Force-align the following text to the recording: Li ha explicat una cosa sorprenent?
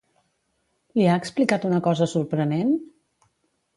Li 0.99 1.05
ha 1.11 1.17
explicat 1.23 1.67
una 1.71 1.81
cosa 1.91 2.07
sorprenent? 2.15 2.77